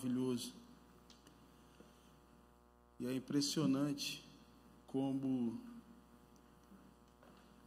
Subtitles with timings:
[0.00, 0.54] maravilhoso.
[2.98, 4.24] E é impressionante
[4.86, 5.60] como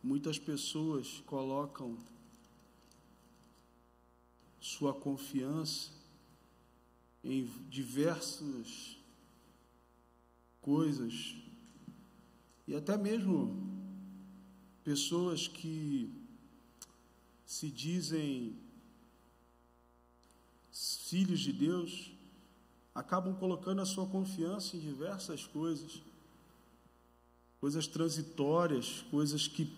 [0.02, 1.98] muitas pessoas colocam
[4.60, 5.92] sua confiança
[7.24, 8.98] em diversas
[10.62, 11.36] coisas
[12.68, 13.56] e até mesmo
[14.84, 16.10] pessoas que
[17.46, 18.56] se dizem
[21.14, 22.13] filhos de Deus
[22.94, 26.02] acabam colocando a sua confiança em diversas coisas,
[27.60, 29.72] coisas transitórias, coisas que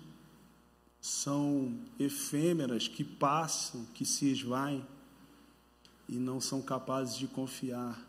[0.99, 4.85] são efêmeras, que passam, que se esvaem
[6.09, 8.03] e não são capazes de confiar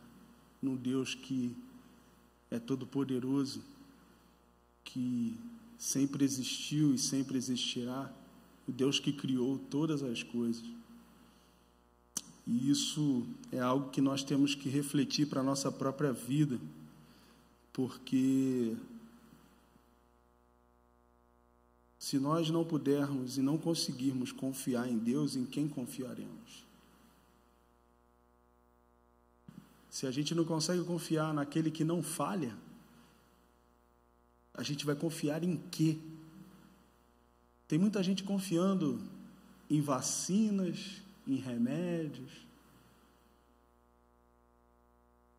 [0.63, 1.57] no Deus que
[2.51, 3.63] é todo-poderoso,
[4.83, 5.39] que
[5.79, 8.11] sempre existiu e sempre existirá,
[8.67, 10.65] o Deus que criou todas as coisas.
[12.47, 16.61] E isso é algo que nós temos que refletir para a nossa própria vida,
[17.73, 18.77] porque
[21.99, 26.65] se nós não pudermos e não conseguirmos confiar em Deus, em quem confiaremos?
[29.91, 32.57] Se a gente não consegue confiar naquele que não falha,
[34.55, 35.99] a gente vai confiar em quê?
[37.67, 39.03] Tem muita gente confiando
[39.69, 42.31] em vacinas, em remédios,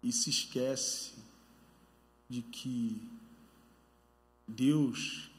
[0.04, 1.14] e se esquece
[2.30, 3.02] de que
[4.48, 5.30] Deus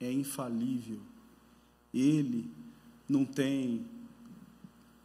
[0.00, 1.00] é infalível,
[1.92, 2.50] Ele
[3.08, 3.86] não tem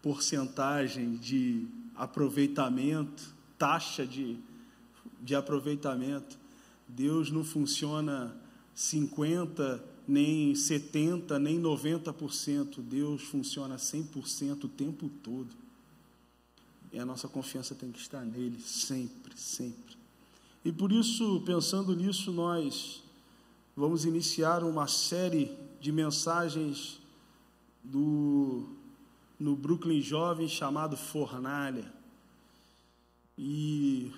[0.01, 4.37] porcentagem de aproveitamento, taxa de,
[5.21, 6.37] de aproveitamento.
[6.87, 8.35] Deus não funciona
[8.75, 12.81] 50 nem 70, nem 90%.
[12.81, 15.49] Deus funciona 100% o tempo todo.
[16.91, 19.97] E a nossa confiança tem que estar nele sempre, sempre.
[20.63, 23.03] E por isso, pensando nisso, nós
[23.75, 25.51] vamos iniciar uma série
[25.81, 26.99] de mensagens
[27.83, 28.69] do
[29.39, 31.91] no Brooklyn Jovem chamado Fornalha.
[33.37, 34.11] E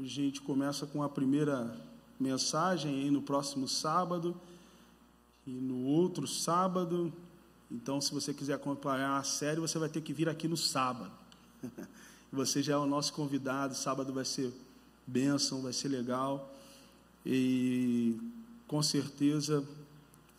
[0.00, 1.74] a gente começa com a primeira
[2.20, 4.38] mensagem aí no próximo sábado
[5.48, 7.10] e no outro sábado.
[7.70, 11.10] Então, se você quiser acompanhar a série, você vai ter que vir aqui no sábado.
[12.30, 13.74] Você já é o nosso convidado.
[13.74, 14.52] Sábado vai ser
[15.06, 16.54] bênção, vai ser legal.
[17.24, 18.20] E
[18.66, 19.64] com certeza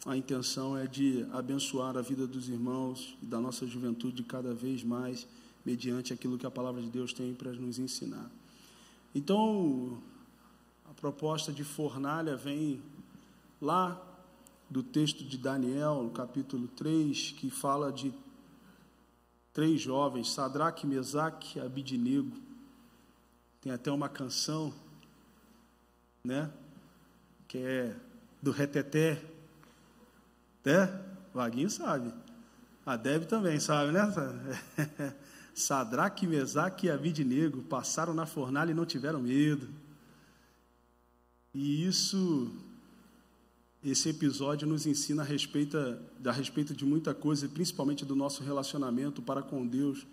[0.06, 4.84] a intenção é de abençoar a vida dos irmãos e da nossa juventude cada vez
[4.84, 5.28] mais,
[5.66, 8.30] mediante aquilo que a palavra de Deus tem para nos ensinar.
[9.16, 9.98] Então,
[10.88, 12.80] a proposta de fornalha vem
[13.60, 14.00] lá
[14.70, 18.14] do texto de Daniel, capítulo 3, que fala de
[19.52, 22.38] três jovens, Sadraque, Mesaque e Abidinego.
[23.62, 24.74] Tem até uma canção,
[26.24, 26.52] né?
[27.48, 27.96] Que é
[28.42, 29.22] do reteté.
[30.64, 31.06] Né?
[31.34, 32.14] Vaguinho sabe.
[32.86, 34.02] A Deb também sabe, né?
[35.54, 39.68] Sadraque, Mesaque e Abidinego passaram na fornalha e não tiveram medo.
[41.54, 42.69] E isso
[43.84, 45.78] esse episódio nos ensina a respeito,
[46.26, 50.06] a respeito de muita coisa, principalmente do nosso relacionamento para com Deus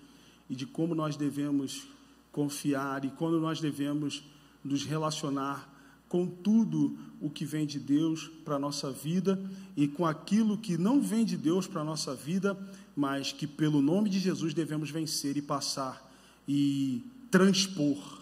[0.48, 1.86] e de como nós devemos
[2.30, 4.22] confiar e quando nós devemos
[4.64, 5.72] nos relacionar
[6.08, 9.40] com tudo o que vem de Deus para a nossa vida
[9.76, 12.56] e com aquilo que não vem de Deus para a nossa vida,
[12.94, 16.08] mas que pelo nome de Jesus devemos vencer e passar
[16.46, 18.20] e transpor.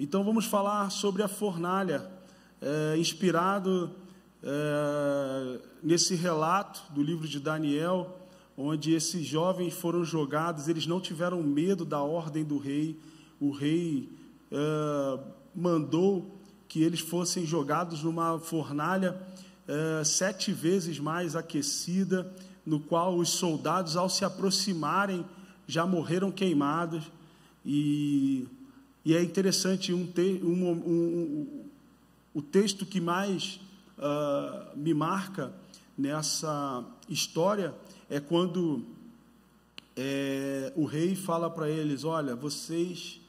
[0.00, 2.10] Então vamos falar sobre a fornalha,
[2.60, 3.94] é, inspirado
[4.44, 8.18] é, nesse relato do livro de Daniel,
[8.56, 13.00] onde esses jovens foram jogados, eles não tiveram medo da ordem do rei,
[13.40, 14.08] o rei
[14.52, 15.18] é,
[15.54, 16.38] mandou
[16.68, 19.18] que eles fossem jogados numa fornalha
[19.66, 22.30] é, sete vezes mais aquecida,
[22.66, 25.24] no qual os soldados, ao se aproximarem,
[25.66, 27.04] já morreram queimados.
[27.64, 28.46] E,
[29.04, 31.64] e é interessante um, te, um, um, um,
[32.34, 33.60] o texto que mais
[34.04, 35.52] uh, me marca
[35.96, 37.74] nessa história
[38.10, 38.84] é quando
[39.96, 43.20] é, o rei fala para eles: Olha, vocês,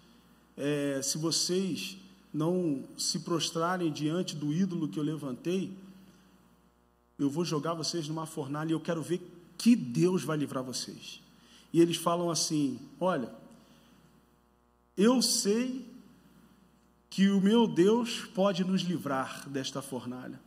[0.57, 1.97] é, se vocês
[2.33, 5.71] não se prostrarem diante do ídolo que eu levantei,
[7.17, 9.21] eu vou jogar vocês numa fornalha e eu quero ver
[9.57, 11.21] que Deus vai livrar vocês.
[11.71, 13.29] E eles falam assim: Olha,
[14.97, 15.85] eu sei
[17.09, 20.44] que o meu Deus pode nos livrar desta fornalha.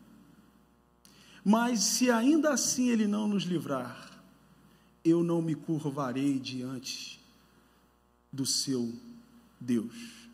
[1.48, 4.20] Mas se ainda assim ele não nos livrar,
[5.02, 7.18] eu não me curvarei diante
[8.30, 8.94] do seu
[9.58, 10.28] Deus.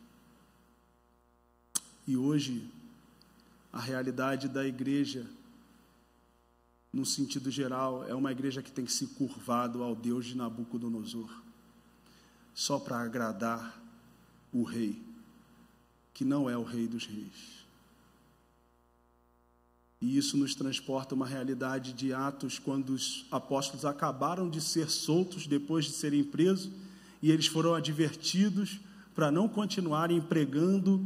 [2.05, 2.69] E hoje,
[3.71, 5.25] a realidade da igreja,
[6.91, 11.31] no sentido geral, é uma igreja que tem se curvado ao Deus de Nabucodonosor,
[12.53, 13.81] só para agradar
[14.51, 15.01] o rei,
[16.13, 17.64] que não é o rei dos reis.
[20.01, 25.47] E isso nos transporta uma realidade de Atos, quando os apóstolos acabaram de ser soltos
[25.47, 26.69] depois de serem presos,
[27.21, 28.79] e eles foram advertidos
[29.13, 31.03] para não continuarem pregando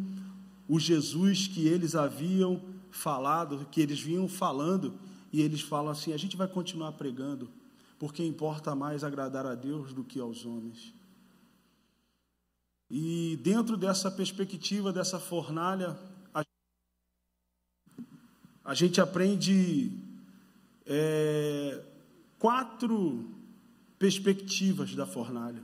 [0.67, 4.93] o Jesus que eles haviam falado, que eles vinham falando,
[5.31, 7.49] e eles falam assim: a gente vai continuar pregando,
[7.99, 10.93] porque importa mais agradar a Deus do que aos homens.
[12.89, 15.95] E dentro dessa perspectiva, dessa fornalha,
[18.69, 19.91] a gente aprende
[20.85, 21.81] é,
[22.37, 23.27] quatro
[23.97, 25.63] perspectivas da fornalha.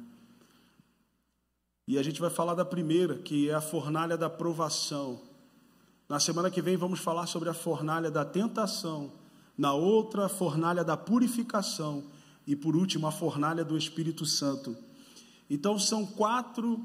[1.87, 5.21] E a gente vai falar da primeira, que é a fornalha da provação.
[6.09, 9.11] Na semana que vem vamos falar sobre a fornalha da tentação.
[9.55, 12.05] Na outra, a fornalha da purificação.
[12.47, 14.75] E por último, a fornalha do Espírito Santo.
[15.47, 16.83] Então, são quatro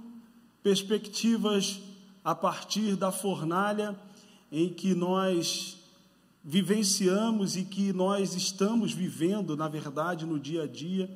[0.63, 1.81] perspectivas
[2.23, 3.99] a partir da fornalha
[4.53, 5.80] em que nós
[6.43, 11.11] vivenciamos e que nós estamos vivendo, na verdade, no dia a dia,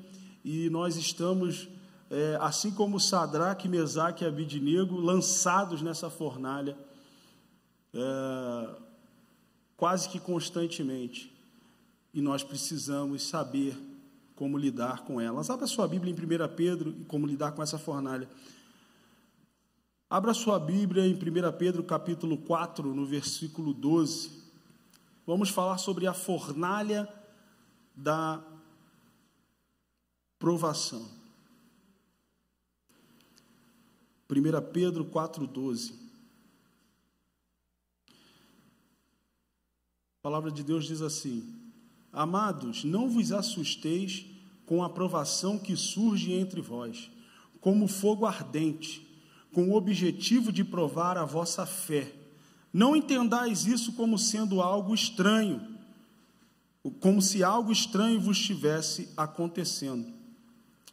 [0.45, 1.69] e nós estamos,
[2.11, 6.77] é, assim como Sadraque, Mesaque e Abidinego, lançados nessa fornalha,
[7.95, 8.69] é,
[9.77, 11.35] quase que constantemente,
[12.13, 13.77] e nós precisamos saber
[14.37, 15.49] como lidar com elas.
[15.49, 18.29] Abra sua Bíblia em 1 Pedro e como lidar com essa fornalha.
[20.11, 21.19] Abra sua Bíblia em 1
[21.59, 24.44] Pedro capítulo 4, no versículo 12.
[25.27, 27.09] Vamos falar sobre a fornalha
[27.95, 28.45] da
[30.39, 31.09] provação.
[34.31, 35.95] 1 Pedro 4,12.
[38.07, 38.13] A
[40.23, 41.73] palavra de Deus diz assim:
[42.13, 44.27] Amados, não vos assusteis
[44.67, 47.11] com a provação que surge entre vós,
[47.61, 49.07] como fogo ardente,
[49.55, 52.24] com o objetivo de provar a vossa fé
[52.75, 55.63] não entendais isso como sendo algo estranho,
[56.99, 60.13] como se algo estranho vos estivesse acontecendo.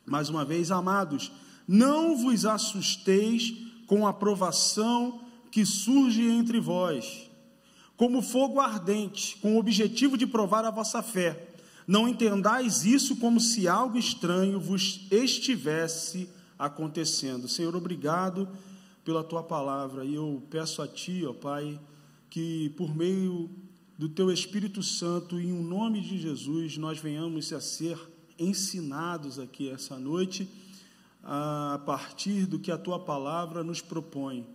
[0.06, 1.31] Mais uma vez, amados,
[1.68, 3.56] não vos assusteis
[3.88, 7.28] com a provação que surge entre vós,
[7.98, 11.48] como fogo ardente, com o objetivo de provar a vossa fé.
[11.88, 16.30] Não entendais isso como se algo estranho vos estivesse
[16.60, 17.48] acontecendo.
[17.48, 18.48] Senhor, obrigado
[19.03, 20.06] pela tua palavra.
[20.06, 21.80] E eu peço a ti, ó Pai,
[22.30, 23.50] que por meio
[23.98, 28.00] do teu Espírito Santo, em um nome de Jesus, nós venhamos a ser
[28.39, 30.50] ensinados aqui essa noite,
[31.24, 34.48] a partir do que a tua palavra nos propõe.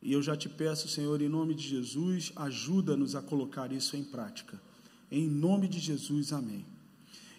[0.00, 4.04] E eu já te peço, Senhor, em nome de Jesus, ajuda-nos a colocar isso em
[4.04, 4.60] prática.
[5.10, 6.64] Em nome de Jesus, amém.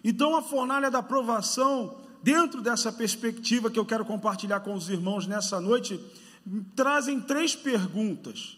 [0.02, 5.26] Então, a fornalha da aprovação dentro dessa perspectiva que eu quero compartilhar com os irmãos
[5.26, 6.00] nessa noite,
[6.74, 8.56] trazem três perguntas.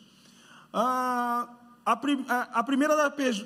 [0.73, 1.49] Ah,
[1.85, 1.93] a,
[2.61, 2.95] a, primeira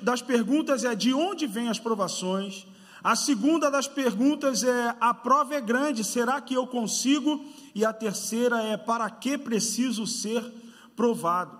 [0.03, 2.67] das perguntas é de onde vêm as provações.
[3.03, 7.43] A segunda das perguntas é: a prova é grande, será que eu consigo?
[7.73, 10.43] E a terceira é: para que preciso ser
[10.95, 11.57] provado?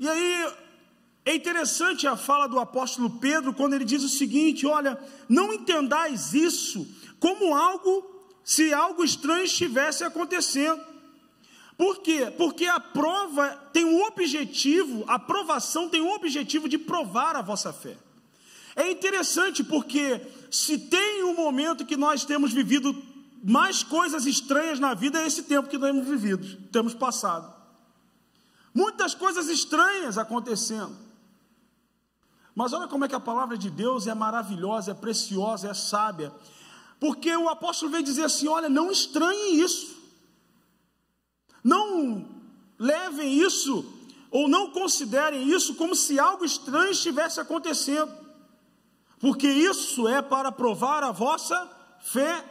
[0.00, 0.52] E aí,
[1.28, 6.32] é interessante a fala do apóstolo Pedro quando ele diz o seguinte: olha, não entendais
[6.32, 6.88] isso
[7.20, 8.02] como algo,
[8.42, 10.80] se algo estranho estivesse acontecendo.
[11.76, 12.32] Por quê?
[12.36, 17.74] Porque a prova tem um objetivo, a provação tem um objetivo de provar a vossa
[17.74, 17.98] fé.
[18.74, 22.96] É interessante porque se tem um momento que nós temos vivido
[23.44, 27.52] mais coisas estranhas na vida, é esse tempo que nós temos vivido, temos passado.
[28.72, 31.07] Muitas coisas estranhas acontecendo.
[32.58, 36.32] Mas olha como é que a palavra de Deus é maravilhosa, é preciosa, é sábia.
[36.98, 39.96] Porque o apóstolo veio dizer assim: olha, não estranhem isso.
[41.62, 42.28] Não
[42.76, 43.86] levem isso,
[44.28, 48.12] ou não considerem isso como se algo estranho estivesse acontecendo.
[49.20, 51.56] Porque isso é para provar a vossa
[52.00, 52.44] fé.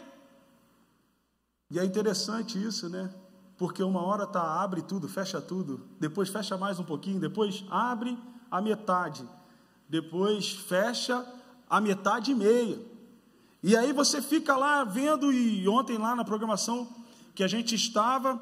[1.69, 3.13] E é interessante isso, né?
[3.57, 8.17] Porque uma hora tá abre tudo, fecha tudo, depois fecha mais um pouquinho, depois abre
[8.49, 9.27] a metade
[9.89, 11.25] depois fecha
[11.69, 12.79] a metade e meia.
[13.63, 16.87] E aí você fica lá vendo, e ontem lá na programação
[17.33, 18.41] que a gente estava,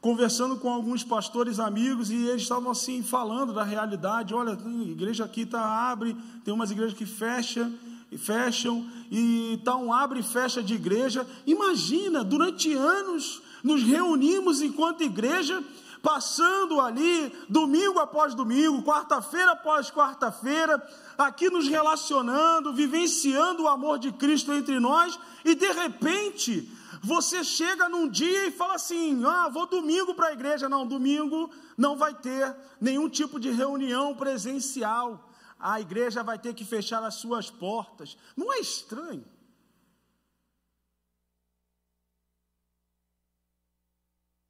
[0.00, 5.46] conversando com alguns pastores amigos, e eles estavam assim falando da realidade, olha, igreja aqui
[5.46, 7.74] tá abre, tem umas igrejas que fecham,
[8.18, 11.26] fecham, e tá um abre e fecha de igreja.
[11.46, 15.62] Imagina, durante anos nos reunimos enquanto igreja,
[16.06, 20.80] passando ali, domingo após domingo, quarta-feira após quarta-feira,
[21.18, 26.70] aqui nos relacionando, vivenciando o amor de Cristo entre nós, e de repente,
[27.02, 30.68] você chega num dia e fala assim: ah, vou domingo para a igreja.
[30.68, 35.28] Não, domingo não vai ter nenhum tipo de reunião presencial.
[35.58, 38.16] A igreja vai ter que fechar as suas portas.
[38.36, 39.24] Não é estranho?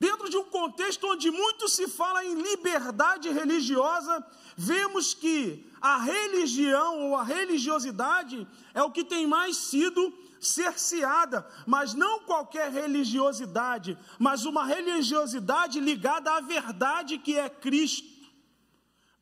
[0.07, 4.25] Dentro de um contexto onde muito se fala em liberdade religiosa,
[4.57, 11.93] vemos que a religião ou a religiosidade é o que tem mais sido cerceada, mas
[11.93, 18.31] não qualquer religiosidade, mas uma religiosidade ligada à verdade que é Cristo.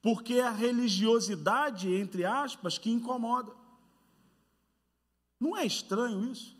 [0.02, 3.56] Porque é a religiosidade, entre aspas, que incomoda.
[5.40, 6.54] Não é estranho isso?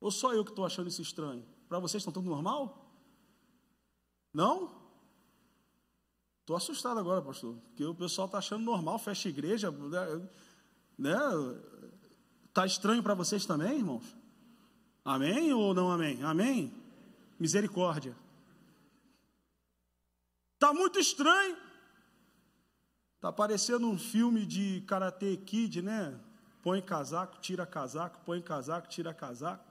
[0.00, 1.55] Ou só eu que estou achando isso estranho?
[1.76, 2.90] Para vocês estão tudo normal?
[4.32, 4.72] Não?
[6.40, 9.70] Estou assustado agora, pastor, porque o pessoal está achando normal, fecha igreja,
[10.96, 11.14] né?
[12.48, 14.16] Está estranho para vocês também, irmãos?
[15.04, 16.22] Amém ou não amém?
[16.22, 16.72] Amém?
[17.38, 18.16] Misericórdia.
[20.54, 21.58] Está muito estranho.
[23.16, 26.18] Está parecendo um filme de Karate Kid, né?
[26.62, 29.62] Põe casaco, tira casaco, põe casaco, tira casaco.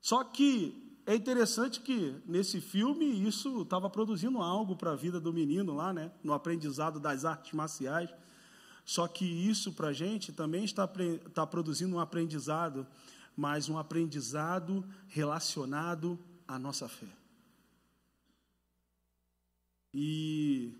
[0.00, 5.32] Só que é interessante que nesse filme isso estava produzindo algo para a vida do
[5.32, 6.10] menino lá, né?
[6.22, 8.08] No aprendizado das artes marciais.
[8.84, 10.90] Só que isso para a gente também está,
[11.26, 12.86] está produzindo um aprendizado,
[13.36, 16.18] mas um aprendizado relacionado
[16.48, 17.08] à nossa fé.
[19.92, 20.72] E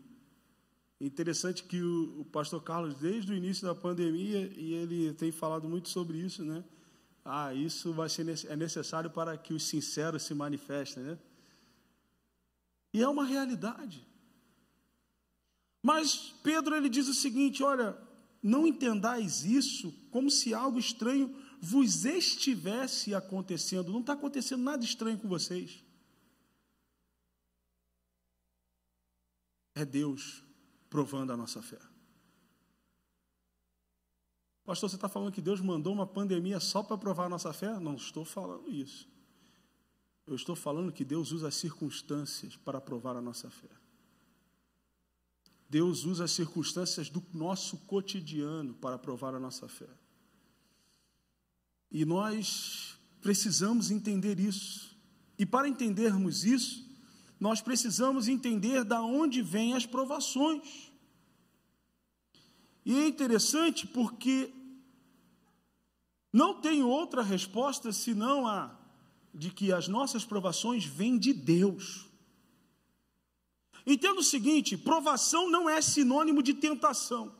[1.01, 5.69] interessante que o, o, pastor Carlos, desde o início da pandemia, e ele tem falado
[5.69, 6.65] muito sobre isso, né?
[7.25, 11.19] Ah, isso vai ser é necessário para que os sinceros se manifestem, né?
[12.93, 14.07] E é uma realidade.
[15.83, 17.97] Mas Pedro ele diz o seguinte: olha,
[18.43, 23.91] não entendais isso como se algo estranho vos estivesse acontecendo.
[23.91, 25.83] Não está acontecendo nada estranho com vocês.
[29.75, 30.43] É Deus
[30.91, 31.79] provando a nossa fé.
[34.65, 37.79] Pastor, você está falando que Deus mandou uma pandemia só para provar a nossa fé?
[37.79, 39.07] Não estou falando isso.
[40.27, 43.69] Eu estou falando que Deus usa as circunstâncias para provar a nossa fé.
[45.69, 49.89] Deus usa as circunstâncias do nosso cotidiano para provar a nossa fé.
[51.91, 54.97] E nós precisamos entender isso.
[55.39, 56.89] E para entendermos isso,
[57.39, 60.91] nós precisamos entender da onde vêm as provações.
[62.85, 64.53] E é interessante porque
[66.33, 68.77] não tem outra resposta senão a
[69.33, 72.07] de que as nossas provações vêm de Deus.
[73.87, 77.35] Entenda o seguinte: provação não é sinônimo de tentação.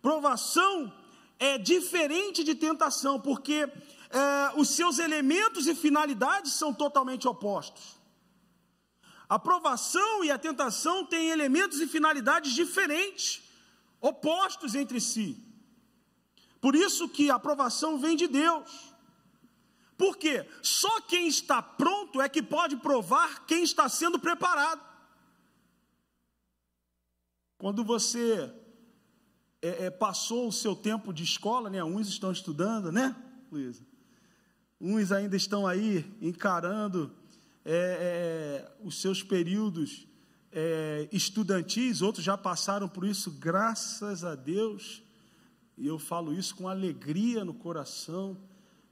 [0.00, 0.92] Provação
[1.38, 3.54] é diferente de tentação, porque
[4.10, 7.96] é, os seus elementos e finalidades são totalmente opostos.
[9.28, 13.42] A provação e a tentação têm elementos e finalidades diferentes,
[14.00, 15.42] opostos entre si.
[16.60, 18.94] Por isso que a provação vem de Deus.
[19.96, 20.46] Por quê?
[20.62, 24.80] Só quem está pronto é que pode provar quem está sendo preparado.
[27.58, 28.52] Quando você
[29.60, 31.82] é, é, passou o seu tempo de escola, né?
[31.82, 33.14] Uns estão estudando, né,
[33.50, 33.84] Luísa?
[34.80, 37.12] Uns ainda estão aí encarando
[37.64, 40.07] é, é os seus períodos
[40.58, 45.02] é, estudantis, outros já passaram por isso, graças a Deus.
[45.76, 48.36] E eu falo isso com alegria no coração.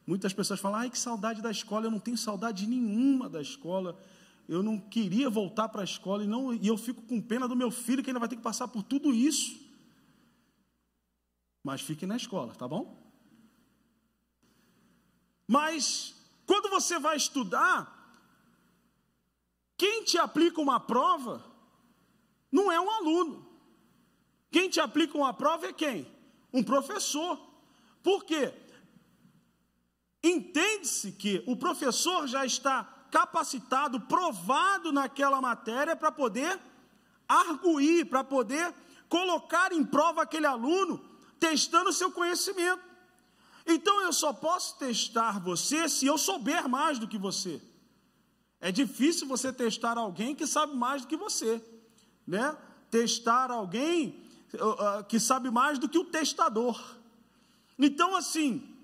[0.06, 1.86] Muitas pessoas falam: ai, que saudade da escola.
[1.86, 3.98] Eu não tenho saudade nenhuma da escola
[4.48, 7.56] eu não queria voltar para a escola e, não, e eu fico com pena do
[7.56, 9.60] meu filho que ainda vai ter que passar por tudo isso.
[11.64, 12.96] Mas fique na escola, tá bom?
[15.48, 16.14] Mas
[16.46, 17.92] quando você vai estudar,
[19.76, 21.44] quem te aplica uma prova
[22.50, 23.46] não é um aluno.
[24.50, 26.10] Quem te aplica uma prova é quem?
[26.52, 27.38] Um professor.
[28.02, 28.52] Por quê?
[30.22, 36.60] Entende-se que o professor já está capacitado, provado naquela matéria para poder
[37.28, 38.74] arguir, para poder
[39.08, 41.04] colocar em prova aquele aluno,
[41.38, 42.82] testando seu conhecimento.
[43.66, 47.60] Então eu só posso testar você se eu souber mais do que você.
[48.60, 51.62] É difícil você testar alguém que sabe mais do que você,
[52.26, 52.56] né?
[52.90, 54.20] Testar alguém
[55.08, 56.80] que sabe mais do que o testador.
[57.78, 58.76] Então, assim,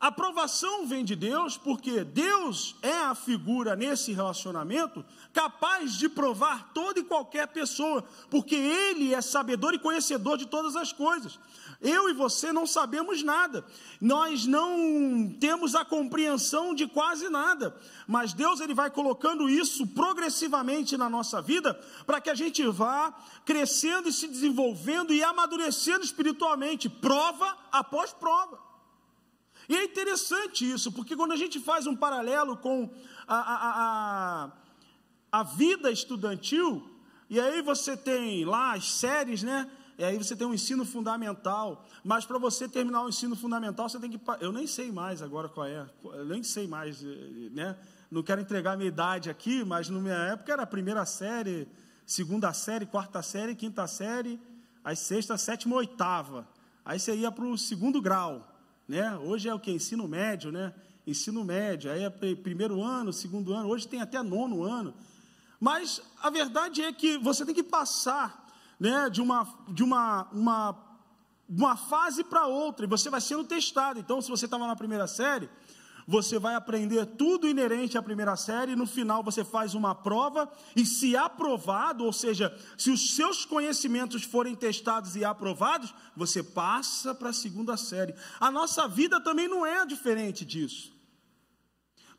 [0.00, 6.70] A aprovação vem de Deus porque Deus é a figura nesse relacionamento capaz de provar
[6.72, 11.38] toda e qualquer pessoa, porque Ele é sabedor e conhecedor de todas as coisas.
[11.80, 13.64] Eu e você não sabemos nada,
[14.00, 20.96] nós não temos a compreensão de quase nada, mas Deus ele vai colocando isso progressivamente
[20.96, 26.88] na nossa vida para que a gente vá crescendo e se desenvolvendo e amadurecendo espiritualmente,
[26.88, 28.58] prova após prova.
[29.68, 32.90] E é interessante isso, porque quando a gente faz um paralelo com
[33.26, 34.50] a, a, a,
[35.30, 36.90] a vida estudantil,
[37.30, 39.70] e aí você tem lá as séries, né?
[39.98, 43.98] E aí você tem um ensino fundamental, mas para você terminar o ensino fundamental, você
[43.98, 44.20] tem que.
[44.40, 47.76] Eu nem sei mais agora qual é, eu nem sei mais, eh, né?
[48.10, 51.68] Não quero entregar a minha idade aqui, mas na minha época era a primeira série,
[52.06, 54.40] segunda série, quarta série, quinta série,
[54.84, 56.48] aí sexta, sétima, oitava.
[56.84, 58.54] Aí você ia para o segundo grau
[58.88, 59.14] né?
[59.18, 59.70] Hoje é o que?
[59.70, 60.72] Ensino médio, né?
[61.06, 64.94] Ensino médio, aí é primeiro ano, segundo ano, hoje tem até nono ano.
[65.60, 68.47] Mas a verdade é que você tem que passar
[68.78, 71.00] né, de, uma, de uma, uma,
[71.48, 73.98] uma fase para outra, e você vai sendo testado.
[73.98, 75.48] Então, se você estava na primeira série,
[76.10, 80.86] você vai aprender tudo inerente à primeira série, no final você faz uma prova, e
[80.86, 87.28] se aprovado, ou seja, se os seus conhecimentos forem testados e aprovados, você passa para
[87.28, 88.14] a segunda série.
[88.40, 90.96] A nossa vida também não é diferente disso.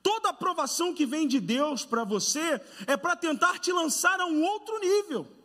[0.04, 4.44] Toda aprovação que vem de Deus para você é para tentar te lançar a um
[4.44, 5.39] outro nível.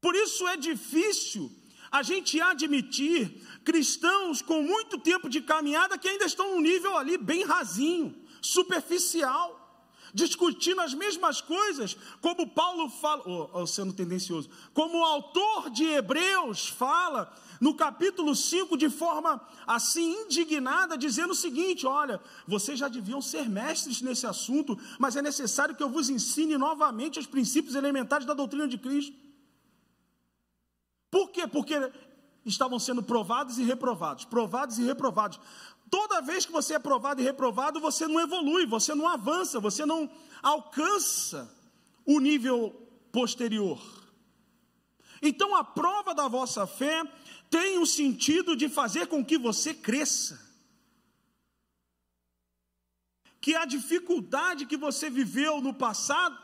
[0.00, 1.50] Por isso é difícil
[1.90, 7.18] a gente admitir cristãos com muito tempo de caminhada que ainda estão num nível ali
[7.18, 9.58] bem rasinho, superficial,
[10.14, 16.68] discutindo as mesmas coisas, como Paulo fala, oh, sendo tendencioso, como o autor de Hebreus
[16.68, 23.20] fala no capítulo 5 de forma assim indignada, dizendo o seguinte: olha, vocês já deviam
[23.20, 28.26] ser mestres nesse assunto, mas é necessário que eu vos ensine novamente os princípios elementares
[28.26, 29.29] da doutrina de Cristo.
[31.10, 31.46] Por quê?
[31.46, 31.74] Porque
[32.44, 35.40] estavam sendo provados e reprovados, provados e reprovados.
[35.90, 39.84] Toda vez que você é provado e reprovado, você não evolui, você não avança, você
[39.84, 40.08] não
[40.40, 41.52] alcança
[42.06, 42.70] o nível
[43.10, 43.80] posterior.
[45.20, 47.02] Então a prova da vossa fé
[47.50, 50.48] tem o sentido de fazer com que você cresça.
[53.40, 56.38] Que a dificuldade que você viveu no passado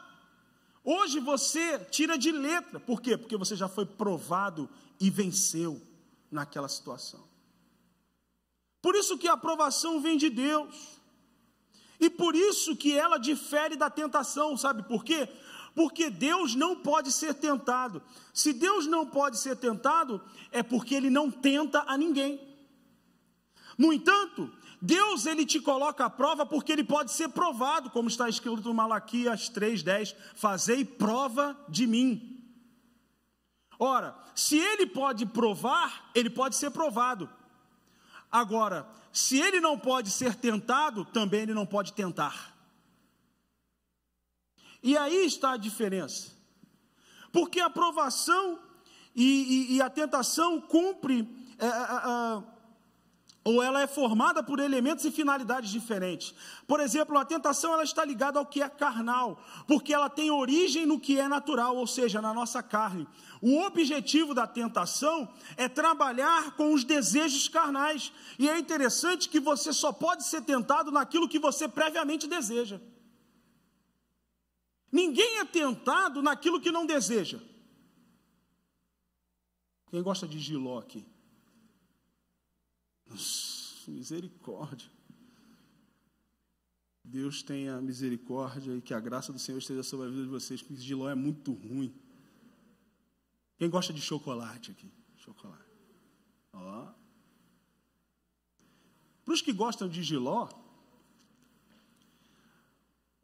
[0.88, 3.18] Hoje você tira de letra, por quê?
[3.18, 4.70] Porque você já foi provado
[5.00, 5.82] e venceu
[6.30, 7.26] naquela situação.
[8.80, 11.00] Por isso que a aprovação vem de Deus.
[11.98, 15.28] E por isso que ela difere da tentação, sabe por quê?
[15.74, 18.00] Porque Deus não pode ser tentado.
[18.32, 20.22] Se Deus não pode ser tentado,
[20.52, 22.40] é porque ele não tenta a ninguém.
[23.76, 28.28] No entanto, Deus ele te coloca à prova porque ele pode ser provado, como está
[28.28, 32.32] escrito em Malaquias 3:10, fazei prova de mim.
[33.78, 37.28] Ora, se ele pode provar, ele pode ser provado.
[38.30, 42.54] Agora, se ele não pode ser tentado, também ele não pode tentar.
[44.82, 46.32] E aí está a diferença.
[47.32, 48.58] Porque a provação
[49.14, 51.26] e, e, e a tentação cumpre.
[51.58, 52.55] É, é, é,
[53.46, 56.34] ou ela é formada por elementos e finalidades diferentes.
[56.66, 60.84] Por exemplo, a tentação ela está ligada ao que é carnal, porque ela tem origem
[60.84, 63.06] no que é natural, ou seja, na nossa carne.
[63.40, 68.12] O objetivo da tentação é trabalhar com os desejos carnais.
[68.36, 72.80] E é interessante que você só pode ser tentado naquilo que você previamente deseja.
[74.90, 77.38] Ninguém é tentado naquilo que não deseja.
[79.88, 81.06] Quem gosta de giló aqui?
[83.88, 84.90] Misericórdia.
[87.04, 90.60] Deus tenha misericórdia e que a graça do Senhor esteja sobre a vida de vocês,
[90.60, 91.94] porque giló é muito ruim.
[93.56, 94.90] Quem gosta de chocolate aqui?
[95.16, 95.62] Chocolate.
[96.52, 96.88] Ó.
[99.24, 100.48] Para os que gostam de giló,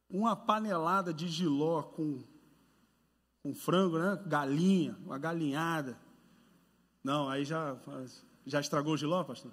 [0.09, 2.23] uma panelada de giló com,
[3.42, 4.23] com frango, né?
[4.27, 5.99] Galinha, uma galinhada.
[7.03, 7.77] Não, aí já,
[8.47, 9.53] já estragou o giló, pastor?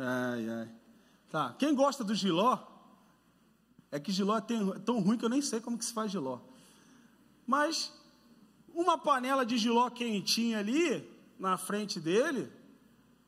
[0.00, 0.68] Ai, ai.
[1.30, 1.54] Tá.
[1.58, 2.58] Quem gosta do giló,
[3.90, 4.40] é que giló é
[4.84, 6.40] tão ruim que eu nem sei como que se faz giló.
[7.46, 7.92] Mas
[8.74, 11.08] uma panela de giló quentinha ali,
[11.38, 12.50] na frente dele,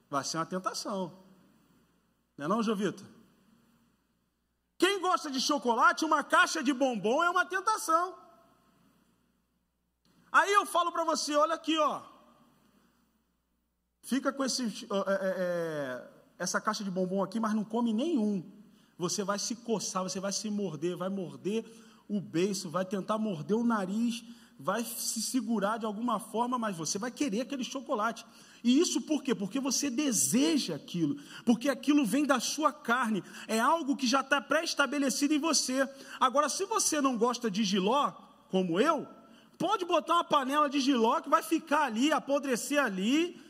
[0.09, 1.19] vai ser uma tentação.
[2.37, 3.05] Não é não, Jovita?
[4.79, 8.17] Quem gosta de chocolate, uma caixa de bombom é uma tentação.
[10.31, 12.03] Aí eu falo para você, olha aqui, ó.
[14.01, 14.65] Fica com esse.
[14.91, 18.43] É, é, é essa caixa de bombom aqui, mas não come nenhum.
[18.99, 21.65] Você vai se coçar, você vai se morder, vai morder
[22.09, 24.23] o beiço, vai tentar morder o nariz,
[24.59, 28.25] vai se segurar de alguma forma, mas você vai querer aquele chocolate.
[28.63, 29.35] E isso por quê?
[29.35, 34.41] Porque você deseja aquilo, porque aquilo vem da sua carne, é algo que já está
[34.41, 35.89] pré-estabelecido em você.
[36.21, 38.13] Agora, se você não gosta de giló,
[38.51, 39.07] como eu,
[39.59, 43.42] pode botar uma panela de giló que vai ficar ali, apodrecer ali,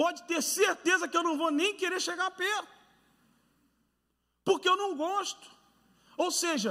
[0.00, 2.68] pode ter certeza que eu não vou nem querer chegar perto,
[4.44, 5.46] porque eu não gosto.
[6.16, 6.70] Ou seja,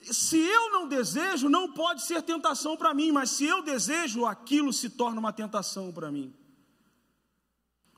[0.00, 4.72] se eu não desejo, não pode ser tentação para mim, mas se eu desejo, aquilo
[4.72, 6.34] se torna uma tentação para mim.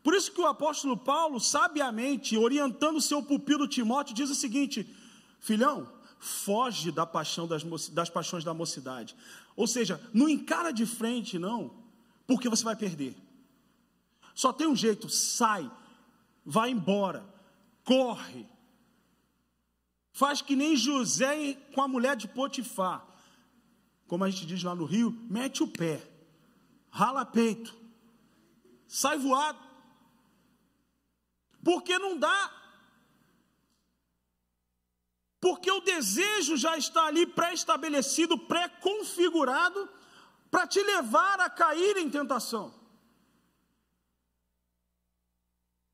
[0.03, 4.85] Por isso que o apóstolo Paulo, sabiamente, orientando seu pupilo Timóteo, diz o seguinte:
[5.39, 9.15] filhão, foge da paixão das, das paixões da mocidade.
[9.55, 11.71] Ou seja, não encara de frente, não,
[12.27, 13.15] porque você vai perder.
[14.35, 15.71] Só tem um jeito, sai,
[16.45, 17.25] vai embora,
[17.85, 18.47] corre.
[20.13, 23.07] Faz que nem José com a mulher de Potifar.
[24.07, 26.03] Como a gente diz lá no Rio, mete o pé,
[26.91, 27.75] rala peito,
[28.87, 29.59] sai voado.
[31.63, 32.53] Porque não dá.
[35.41, 39.89] Porque o desejo já está ali pré-estabelecido, pré-configurado,
[40.51, 42.80] para te levar a cair em tentação.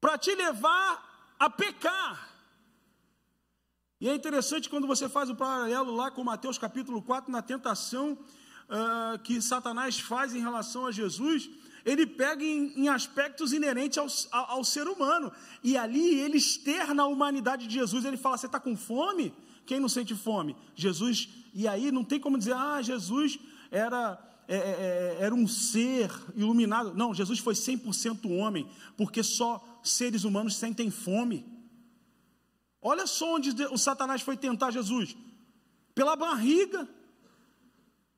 [0.07, 2.29] Para te levar a pecar.
[4.01, 8.13] E é interessante quando você faz o paralelo lá com Mateus capítulo 4, na tentação
[8.13, 11.51] uh, que Satanás faz em relação a Jesus
[11.85, 17.03] ele pega em, em aspectos inerentes ao, ao, ao, ser humano, e ali ele externa
[17.03, 18.05] a humanidade de Jesus.
[18.05, 19.35] Ele fala: Você está com fome?
[19.67, 20.55] Quem não sente fome?
[20.77, 23.41] Jesus, e aí não tem como dizer, ah, Jesus
[23.73, 24.17] era.
[24.49, 26.95] É, é, é era um ser iluminado.
[26.95, 31.45] Não, Jesus foi 100% homem, porque só seres humanos sentem fome.
[32.81, 35.17] Olha só onde o Satanás foi tentar Jesus:
[35.95, 36.89] pela barriga,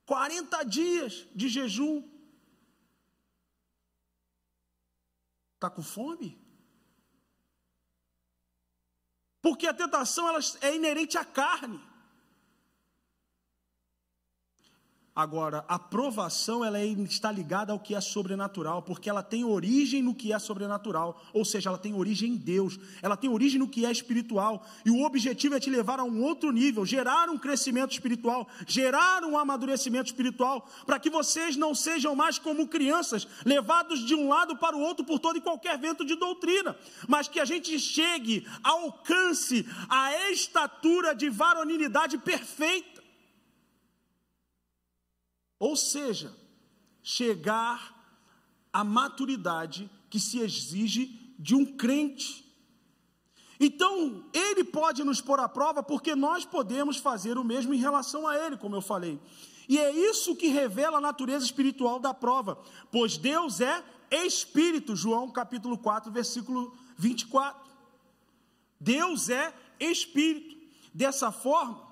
[0.07, 2.03] 40 dias de jejum,
[5.59, 6.39] Está com fome?
[9.43, 11.81] Porque a tentação ela é inerente à carne.
[15.19, 20.15] Agora, a provação ela está ligada ao que é sobrenatural, porque ela tem origem no
[20.15, 23.85] que é sobrenatural, ou seja, ela tem origem em Deus, ela tem origem no que
[23.85, 27.91] é espiritual, e o objetivo é te levar a um outro nível, gerar um crescimento
[27.91, 34.15] espiritual, gerar um amadurecimento espiritual, para que vocês não sejam mais como crianças, levados de
[34.15, 36.77] um lado para o outro por todo e qualquer vento de doutrina,
[37.09, 42.98] mas que a gente chegue, alcance a estatura de varonilidade perfeita.
[45.59, 46.35] Ou seja,
[47.03, 47.97] chegar
[48.73, 52.45] à maturidade que se exige de um crente.
[53.61, 58.27] Então, ele pode nos pôr à prova porque nós podemos fazer o mesmo em relação
[58.27, 59.21] a ele, como eu falei.
[59.69, 62.59] E é isso que revela a natureza espiritual da prova,
[62.91, 67.69] pois Deus é espírito, João capítulo 4, versículo 24.
[68.81, 70.57] Deus é espírito.
[70.95, 71.87] Dessa forma,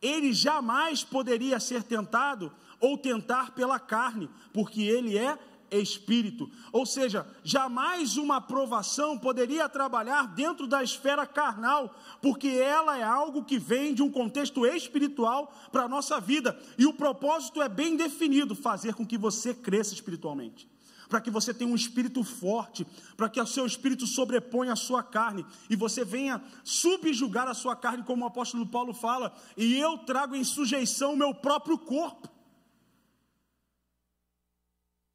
[0.00, 5.38] ele jamais poderia ser tentado ou tentar pela carne, porque ele é
[5.70, 6.50] espírito.
[6.72, 13.44] Ou seja, jamais uma aprovação poderia trabalhar dentro da esfera carnal, porque ela é algo
[13.44, 16.58] que vem de um contexto espiritual para a nossa vida.
[16.78, 20.68] E o propósito é bem definido: fazer com que você cresça espiritualmente.
[21.08, 22.84] Para que você tenha um espírito forte,
[23.16, 27.76] para que o seu espírito sobreponha a sua carne e você venha subjugar a sua
[27.76, 32.28] carne, como o apóstolo Paulo fala, e eu trago em sujeição o meu próprio corpo.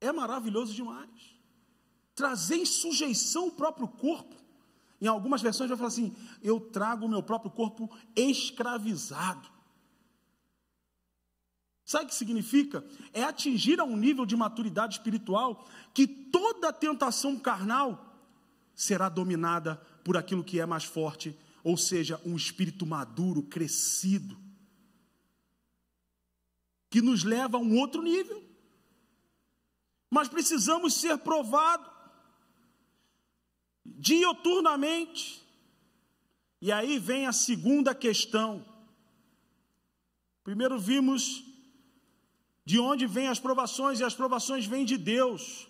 [0.01, 1.09] É maravilhoso demais.
[2.15, 4.35] Trazer em sujeição o próprio corpo.
[4.99, 9.49] Em algumas versões vai falar assim: eu trago o meu próprio corpo escravizado.
[11.85, 12.83] Sabe o que significa?
[13.13, 18.15] É atingir a um nível de maturidade espiritual que toda tentação carnal
[18.73, 24.37] será dominada por aquilo que é mais forte, ou seja, um espírito maduro, crescido,
[26.89, 28.50] que nos leva a um outro nível
[30.12, 31.89] mas precisamos ser provados
[33.86, 35.41] dioturnamente.
[36.62, 38.63] E aí vem a segunda questão.
[40.43, 41.43] Primeiro vimos
[42.65, 45.67] de onde vêm as provações, e as provações vêm de Deus.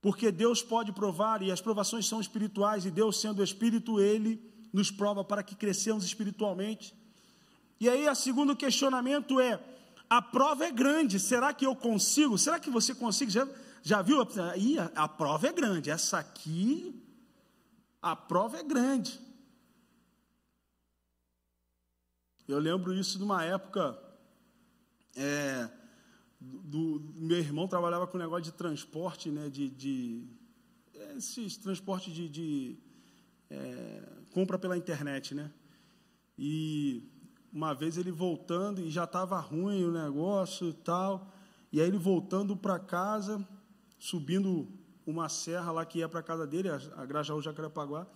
[0.00, 4.40] Porque Deus pode provar, e as provações são espirituais, e Deus, sendo Espírito, Ele
[4.72, 6.94] nos prova para que cresçamos espiritualmente.
[7.78, 9.62] E aí, o segundo questionamento é:
[10.10, 12.36] a prova é grande, será que eu consigo?
[12.36, 13.30] Será que você consegue?
[13.30, 13.48] Já,
[13.80, 14.20] já viu?
[14.52, 17.00] Aí a, a prova é grande, essa aqui
[18.02, 19.20] A prova é grande.
[22.48, 23.96] Eu lembro isso de uma época.
[25.14, 25.70] É,
[26.40, 30.26] do, meu irmão trabalhava com negócio de transporte, né, de, de
[31.16, 32.78] esses transporte de, de
[33.50, 35.52] é, compra pela internet, né?
[36.38, 37.09] E
[37.52, 41.30] uma vez ele voltando e já estava ruim o negócio e tal,
[41.72, 43.46] e aí ele voltando para casa,
[43.98, 44.68] subindo
[45.06, 48.06] uma serra lá que ia para casa dele, a Grajaú Jacarepaguá,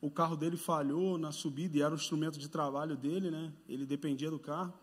[0.00, 3.52] o carro dele falhou na subida e era o instrumento de trabalho dele, né?
[3.66, 4.74] Ele dependia do carro.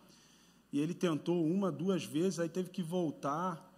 [0.73, 3.71] E ele tentou uma, duas vezes, aí teve que voltar,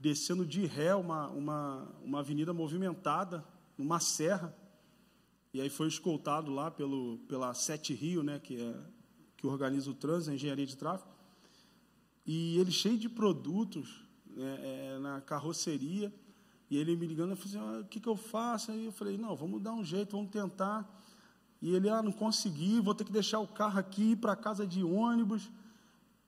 [0.00, 3.44] descendo de ré uma, uma, uma avenida movimentada,
[3.76, 4.52] numa serra.
[5.52, 8.74] E aí foi escoltado lá pelo, pela Sete Rio, né, que, é,
[9.38, 11.10] que organiza o trânsito, a engenharia de tráfego.
[12.26, 14.02] E ele cheio de produtos
[14.36, 16.12] é, é, na carroceria.
[16.70, 18.70] E ele me ligando, eu falei assim, ah, o que, que eu faço?
[18.70, 20.86] Aí eu falei, não, vamos dar um jeito, vamos tentar.
[21.62, 24.82] E ele, ah, não consegui, vou ter que deixar o carro aqui para casa de
[24.82, 25.48] ônibus.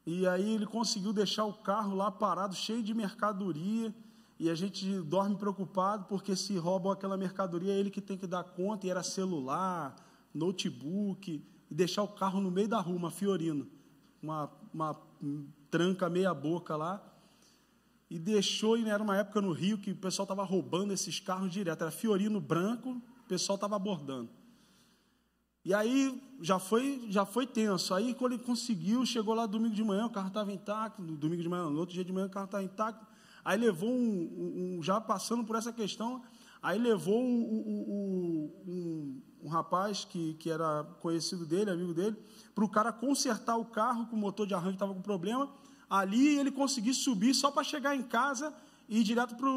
[0.07, 3.95] E aí ele conseguiu deixar o carro lá parado, cheio de mercadoria.
[4.39, 8.27] E a gente dorme preocupado porque se roubam aquela mercadoria, é ele que tem que
[8.27, 8.87] dar conta.
[8.87, 9.95] E era celular,
[10.33, 13.67] notebook, e deixar o carro no meio da rua, uma Fiorino,
[14.23, 15.01] uma, uma
[15.71, 17.07] tranca meia boca lá.
[18.11, 21.53] E deixou, e era uma época no Rio que o pessoal estava roubando esses carros
[21.53, 21.83] direto.
[21.83, 24.29] Era Fiorino branco, o pessoal estava abordando.
[25.65, 27.95] E aí já foi, já foi tenso.
[27.95, 31.49] Aí quando ele conseguiu, chegou lá domingo de manhã, o carro estava intacto, domingo de
[31.49, 33.07] manhã, no outro dia de manhã o carro estava intacto.
[33.45, 36.23] Aí levou um, um, já passando por essa questão,
[36.63, 38.51] aí levou um,
[39.43, 42.17] um, rapaz que, que era conhecido dele, amigo dele,
[42.55, 45.51] para o cara consertar o carro, que o motor de arranque estava com problema.
[45.89, 48.55] Ali ele conseguiu subir só para chegar em casa
[48.89, 49.49] e ir direto para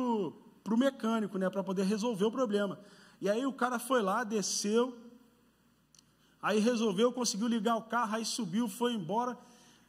[0.73, 2.79] o mecânico, né, para poder resolver o problema.
[3.21, 4.97] E aí o cara foi lá, desceu,
[6.43, 9.37] Aí resolveu, conseguiu ligar o carro, aí subiu, foi embora.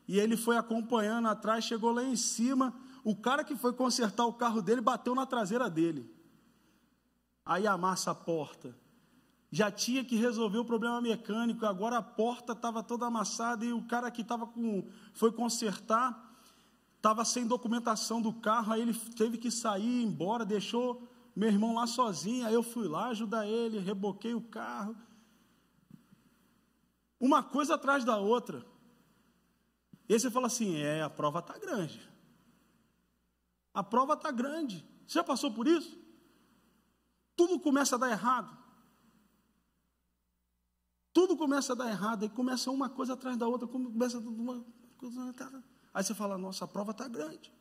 [0.07, 2.73] E ele foi acompanhando atrás, chegou lá em cima.
[3.03, 6.09] O cara que foi consertar o carro dele bateu na traseira dele.
[7.45, 8.77] Aí amassa a porta.
[9.51, 13.83] Já tinha que resolver o problema mecânico, agora a porta estava toda amassada e o
[13.83, 14.89] cara que estava com.
[15.13, 16.35] foi consertar,
[16.97, 21.75] estava sem documentação do carro, aí ele teve que sair, ir embora, deixou meu irmão
[21.75, 22.47] lá sozinho.
[22.47, 24.97] Aí eu fui lá ajudar ele, reboquei o carro
[27.25, 28.65] uma coisa atrás da outra.
[30.09, 32.01] E aí você fala assim: é, a prova está grande.
[33.73, 34.87] A prova está grande.
[35.07, 35.99] Você já passou por isso?
[37.37, 38.57] Tudo começa a dar errado.
[41.13, 44.65] Tudo começa a dar errado, e começa uma coisa atrás da outra, começa uma
[44.97, 45.35] coisa.
[45.93, 47.53] Aí você fala: nossa, a prova está grande.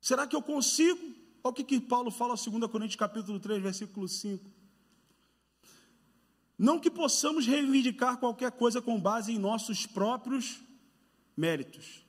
[0.00, 1.00] Será que eu consigo?
[1.42, 4.48] Olha o que, que Paulo fala, 2 Coríntios capítulo 3, versículo 5.
[6.56, 10.60] Não que possamos reivindicar qualquer coisa com base em nossos próprios
[11.36, 12.04] méritos,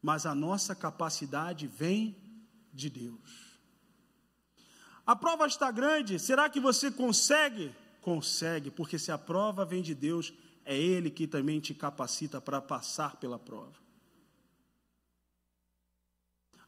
[0.00, 2.16] mas a nossa capacidade vem
[2.72, 3.51] de Deus.
[5.04, 7.74] A prova está grande, será que você consegue?
[8.00, 10.32] Consegue, porque se a prova vem de Deus,
[10.64, 13.82] é Ele que também te capacita para passar pela prova.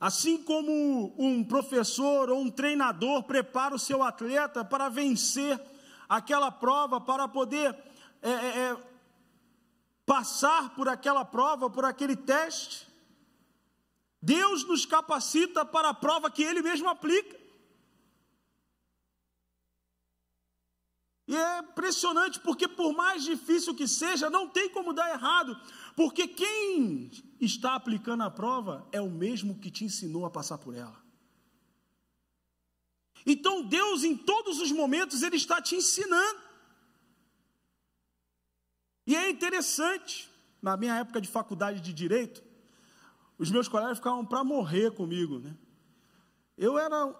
[0.00, 5.58] Assim como um professor ou um treinador prepara o seu atleta para vencer
[6.08, 7.74] aquela prova, para poder
[8.20, 8.76] é, é, é,
[10.04, 12.86] passar por aquela prova, por aquele teste.
[14.20, 17.43] Deus nos capacita para a prova que Ele mesmo aplica.
[21.26, 25.58] E é impressionante porque, por mais difícil que seja, não tem como dar errado,
[25.96, 27.10] porque quem
[27.40, 31.02] está aplicando a prova é o mesmo que te ensinou a passar por ela.
[33.26, 36.40] Então Deus, em todos os momentos, Ele está te ensinando.
[39.06, 42.42] E é interessante, na minha época de faculdade de direito,
[43.38, 45.56] os meus colegas ficavam para morrer comigo, né?
[46.56, 47.14] Eu era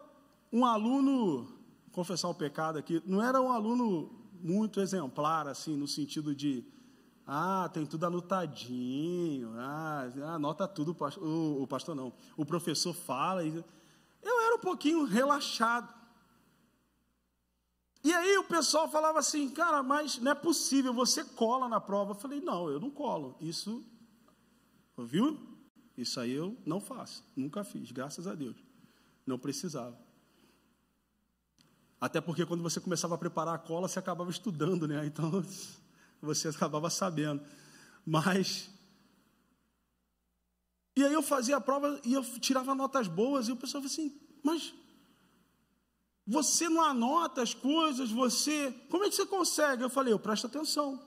[0.52, 1.53] um aluno,
[1.94, 4.11] confessar o pecado aqui, não era um aluno
[4.42, 6.64] muito exemplar, assim, no sentido de,
[7.26, 13.64] ah, tem tudo anotadinho, ah, anota tudo, o, o pastor não, o professor fala, e,
[14.22, 15.92] eu era um pouquinho relaxado.
[18.02, 22.11] E aí o pessoal falava assim, cara, mas não é possível, você cola na prova.
[22.11, 23.35] Eu falei, não, eu não colo.
[23.40, 23.83] Isso,
[24.98, 25.38] viu?
[25.96, 28.57] Isso aí eu não faço, nunca fiz, graças a Deus.
[29.26, 30.03] Não precisava.
[32.00, 35.07] Até porque quando você começava a preparar a cola, você acabava estudando, né?
[35.07, 35.44] Então
[36.20, 37.42] você acabava sabendo.
[38.07, 38.70] Mas
[40.96, 43.92] e aí eu fazia a prova e eu tirava notas boas, e o pessoal falou
[43.92, 44.72] assim, mas
[46.26, 48.72] Você não anota as coisas, você.
[48.88, 49.83] Como é que você consegue?
[49.83, 50.98] Eu falei, eu presto atenção.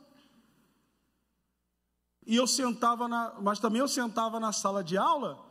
[2.26, 3.34] E eu sentava na.
[3.42, 5.44] Mas também eu sentava na sala de aula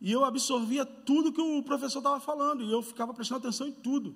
[0.00, 2.62] e eu absorvia tudo que o professor estava falando.
[2.62, 4.14] E eu ficava prestando atenção em tudo.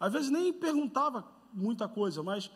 [0.00, 2.50] Às vezes nem perguntava muita coisa, mas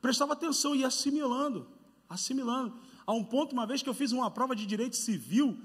[0.00, 1.66] prestava atenção e ia assimilando.
[2.08, 2.76] Assimilando.
[3.06, 5.58] A um ponto, uma vez que eu fiz uma prova de direito civil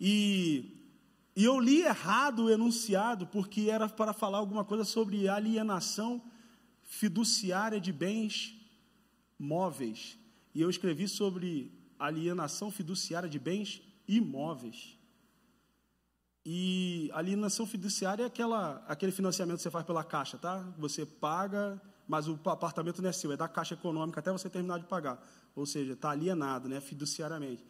[0.00, 0.78] e
[1.38, 6.20] e eu li errado o enunciado, porque era para falar alguma coisa sobre alienação
[6.82, 8.56] fiduciária de bens
[9.38, 10.18] móveis.
[10.52, 14.97] E eu escrevi sobre alienação fiduciária de bens imóveis.
[16.50, 20.56] E alienação fiduciária é aquela, aquele financiamento que você faz pela caixa, tá?
[20.78, 24.78] Você paga, mas o apartamento não é seu, é da caixa econômica até você terminar
[24.78, 25.22] de pagar.
[25.54, 27.62] Ou seja, está alienado, né, fiduciariamente.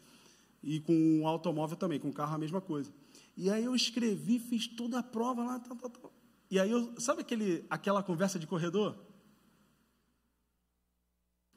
[0.63, 2.89] E com um automóvel também, com o carro a mesma coisa.
[3.35, 5.59] E aí eu escrevi, fiz toda a prova lá.
[5.59, 6.09] Tá, tá, tá.
[6.49, 8.95] E aí eu, sabe aquele, aquela conversa de corredor?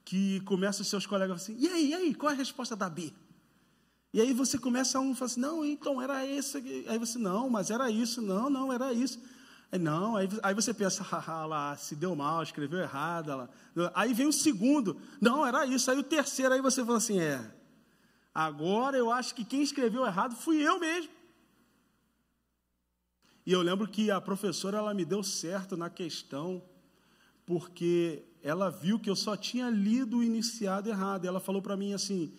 [0.04, 2.90] Que começa os seus colegas assim, e aí, e aí, qual é a resposta da
[2.90, 3.12] B?
[4.12, 6.58] E aí você começa um, fala assim, não, então era esse.
[6.86, 9.18] Aí você, não, mas era isso, não, não, era isso.
[9.70, 13.28] Aí, não, aí, aí você pensa, ah, lá, se deu mal, escreveu errado.
[13.28, 13.48] Lá.
[13.94, 15.90] Aí vem o segundo, não, era isso.
[15.90, 17.42] Aí o terceiro, aí você fala assim, é,
[18.34, 21.10] agora eu acho que quem escreveu errado fui eu mesmo.
[23.46, 26.62] E eu lembro que a professora ela me deu certo na questão,
[27.46, 31.24] porque ela viu que eu só tinha lido o iniciado errado.
[31.24, 32.32] E ela falou para mim assim: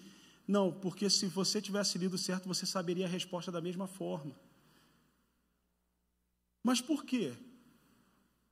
[0.48, 4.36] não, porque se você tivesse lido certo, você saberia a resposta da mesma forma.
[6.62, 7.34] Mas por quê?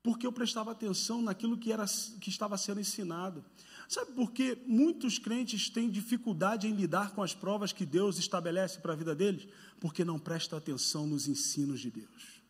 [0.04, 1.86] Porque eu prestava atenção naquilo que, era,
[2.20, 3.46] que estava sendo ensinado.
[3.88, 8.80] Sabe por que muitos crentes têm dificuldade em lidar com as provas que Deus estabelece
[8.80, 9.48] para a vida deles?
[9.80, 12.42] Porque não prestam atenção nos ensinos de Deus.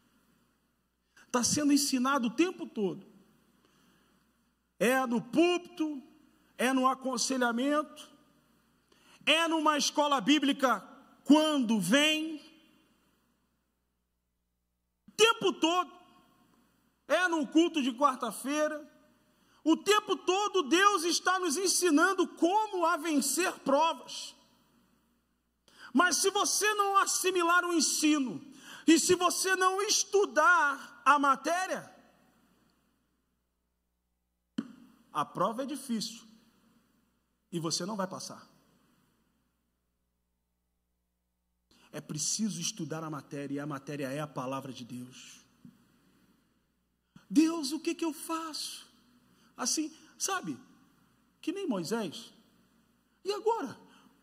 [1.26, 3.06] Está sendo ensinado o tempo todo.
[4.80, 6.02] É no púlpito,
[6.58, 8.11] é no aconselhamento,
[9.26, 10.88] é numa escola bíblica
[11.24, 12.42] quando vem,
[15.08, 15.92] o tempo todo,
[17.08, 18.90] é no culto de quarta-feira,
[19.64, 24.36] o tempo todo Deus está nos ensinando como a vencer provas.
[25.94, 28.42] Mas se você não assimilar o ensino,
[28.88, 31.94] e se você não estudar a matéria,
[35.14, 36.26] a prova é difícil
[37.52, 38.51] e você não vai passar.
[41.92, 45.42] É preciso estudar a matéria e a matéria é a palavra de Deus.
[47.30, 48.88] Deus, o que, que eu faço?
[49.56, 50.58] Assim, sabe,
[51.42, 52.34] que nem Moisés.
[53.24, 53.78] E agora?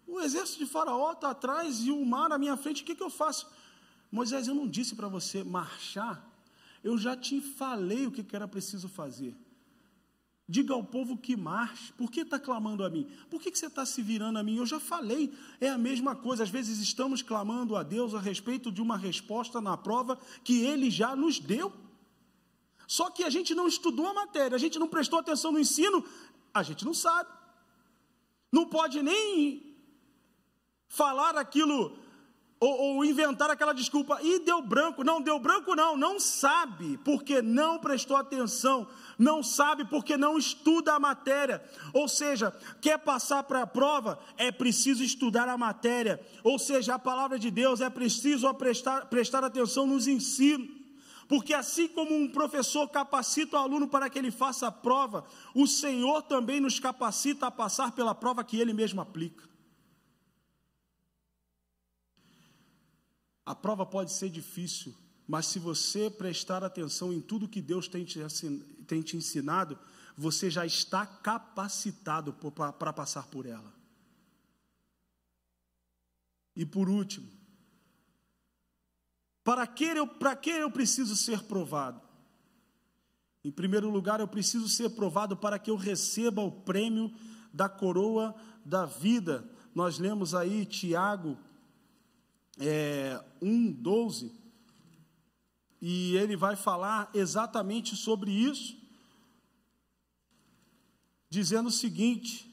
[0.07, 3.03] O exército de Faraó está atrás e o mar à minha frente, o que, que
[3.03, 3.47] eu faço?
[4.11, 6.29] Moisés, eu não disse para você marchar
[6.83, 9.37] eu já te falei o que era preciso fazer.
[10.51, 11.93] Diga ao povo que marche.
[11.93, 13.07] Por que está clamando a mim?
[13.29, 14.57] Por que, que você está se virando a mim?
[14.57, 15.35] Eu já falei.
[15.61, 16.43] É a mesma coisa.
[16.43, 20.91] Às vezes estamos clamando a Deus a respeito de uma resposta na prova que Ele
[20.91, 21.71] já nos deu.
[22.87, 26.03] Só que a gente não estudou a matéria, a gente não prestou atenção no ensino,
[26.55, 27.29] a gente não sabe.
[28.51, 29.77] Não pode nem
[30.89, 31.99] falar aquilo
[32.61, 35.05] ou, ou, inventar aquela desculpa, e deu branco.
[35.05, 38.87] Não, deu branco não, não sabe, porque não prestou atenção,
[39.19, 41.63] não sabe porque não estuda a matéria.
[41.93, 46.21] Ou seja, quer passar para a prova, é preciso estudar a matéria.
[46.43, 50.79] Ou seja, a palavra de Deus é preciso prestar, prestar atenção nos ensinos.
[51.29, 55.67] Porque assim como um professor capacita o aluno para que ele faça a prova, o
[55.67, 59.48] Senhor também nos capacita a passar pela prova que ele mesmo aplica.
[63.49, 64.95] A prova pode ser difícil,
[65.27, 68.21] mas se você prestar atenção em tudo que Deus tem te,
[68.87, 69.79] tem te ensinado,
[70.15, 72.35] você já está capacitado
[72.79, 73.73] para passar por ela.
[76.55, 77.27] E por último,
[79.43, 82.03] para que, eu, para que eu preciso ser provado?
[83.43, 87.11] Em primeiro lugar, eu preciso ser provado para que eu receba o prêmio
[87.51, 89.51] da coroa da vida.
[89.75, 91.39] Nós lemos aí Tiago
[92.61, 94.33] é, 1, 12,
[95.81, 98.77] e ele vai falar exatamente sobre isso,
[101.31, 102.49] dizendo o seguinte: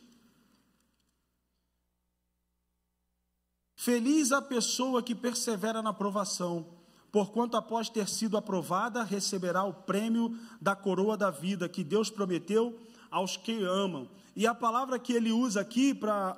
[3.76, 6.66] Feliz a pessoa que persevera na provação,
[7.12, 12.80] porquanto após ter sido aprovada, receberá o prêmio da coroa da vida que Deus prometeu
[13.12, 14.10] aos que amam.
[14.36, 16.38] E a palavra que ele usa aqui para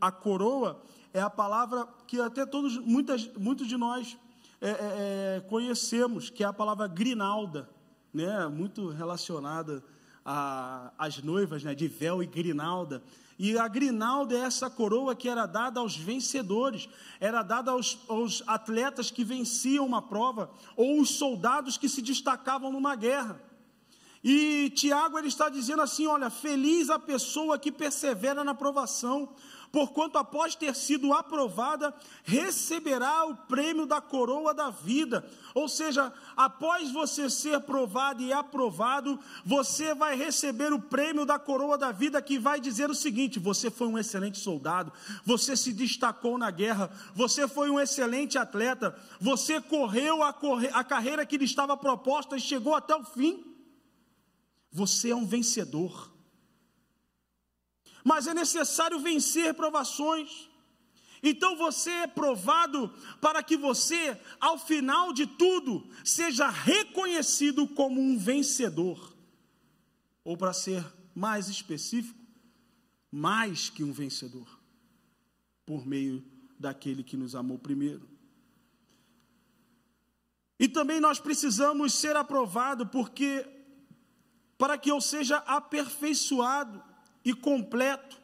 [0.00, 0.82] a coroa
[1.12, 4.16] é a palavra que até todos, muitas, muitos de nós
[4.60, 4.74] é, é,
[5.36, 7.68] é, conhecemos, que é a palavra grinalda.
[8.12, 9.82] né, muito relacionada
[10.96, 13.02] às noivas né, de véu e grinalda.
[13.38, 16.88] E a grinalda é essa coroa que era dada aos vencedores,
[17.18, 22.70] era dada aos, aos atletas que venciam uma prova, ou os soldados que se destacavam
[22.70, 23.40] numa guerra.
[24.22, 29.30] E Tiago ele está dizendo assim: olha, feliz a pessoa que persevera na provação,
[29.72, 35.26] porquanto após ter sido aprovada, receberá o prêmio da coroa da vida.
[35.54, 41.78] Ou seja, após você ser provado e aprovado, você vai receber o prêmio da coroa
[41.78, 44.92] da vida, que vai dizer o seguinte: você foi um excelente soldado,
[45.24, 50.84] você se destacou na guerra, você foi um excelente atleta, você correu a, corre a
[50.84, 53.42] carreira que lhe estava proposta e chegou até o fim.
[54.70, 56.11] Você é um vencedor
[58.04, 60.48] mas é necessário vencer provações.
[61.22, 68.18] Então você é provado para que você, ao final de tudo, seja reconhecido como um
[68.18, 69.14] vencedor.
[70.24, 70.84] Ou para ser
[71.14, 72.18] mais específico,
[73.10, 74.48] mais que um vencedor,
[75.64, 76.24] por meio
[76.58, 78.08] daquele que nos amou primeiro.
[80.58, 83.46] E também nós precisamos ser aprovado porque
[84.56, 86.82] para que eu seja aperfeiçoado
[87.24, 88.20] e completo,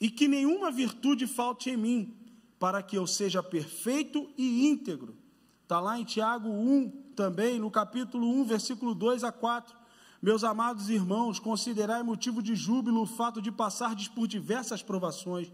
[0.00, 2.16] e que nenhuma virtude falte em mim,
[2.58, 5.16] para que eu seja perfeito e íntegro.
[5.62, 9.76] Está lá em Tiago 1, também, no capítulo 1, versículo 2 a 4.
[10.20, 15.50] Meus amados irmãos, considerai motivo de júbilo o fato de passardes por diversas provações,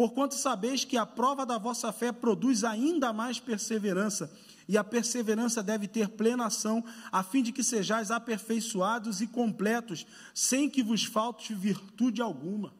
[0.00, 4.34] porquanto sabeis que a prova da vossa fé produz ainda mais perseverança,
[4.66, 6.82] e a perseverança deve ter plena ação,
[7.12, 12.72] a fim de que sejais aperfeiçoados e completos, sem que vos falte virtude alguma.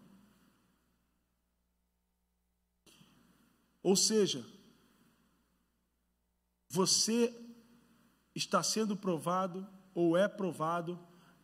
[3.82, 4.42] Ou seja,
[6.70, 7.38] você
[8.34, 10.98] está sendo provado ou é provado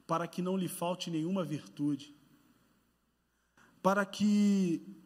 [0.06, 2.16] para que não lhe falte nenhuma virtude,
[3.82, 5.04] para que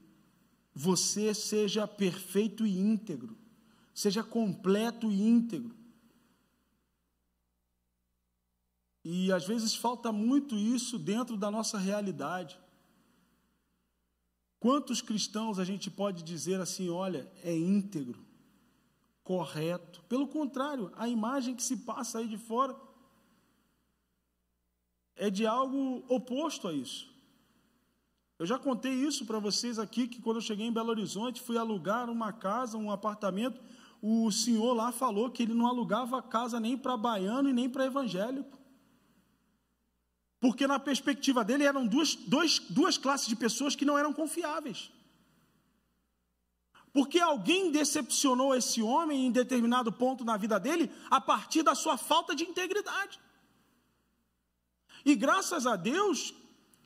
[0.75, 3.37] você seja perfeito e íntegro,
[3.95, 5.75] seja completo e íntegro.
[9.05, 12.59] E às vezes falta muito isso dentro da nossa realidade.
[14.59, 18.23] Quantos cristãos a gente pode dizer assim, olha, é íntegro,
[19.25, 20.03] correto?
[20.03, 22.79] Pelo contrário, a imagem que se passa aí de fora
[25.17, 27.11] é de algo oposto a isso.
[28.41, 31.59] Eu já contei isso para vocês aqui, que quando eu cheguei em Belo Horizonte, fui
[31.59, 33.61] alugar uma casa, um apartamento,
[34.01, 37.85] o senhor lá falou que ele não alugava casa nem para baiano e nem para
[37.85, 38.59] evangélico.
[40.41, 44.91] Porque na perspectiva dele eram duas, dois, duas classes de pessoas que não eram confiáveis.
[46.95, 51.99] Porque alguém decepcionou esse homem em determinado ponto na vida dele a partir da sua
[51.99, 53.21] falta de integridade.
[55.05, 56.40] E graças a Deus